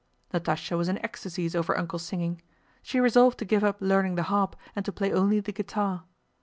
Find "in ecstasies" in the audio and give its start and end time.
0.89-1.55